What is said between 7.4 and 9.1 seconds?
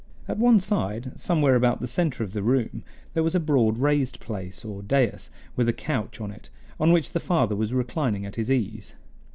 was reclining at his ease.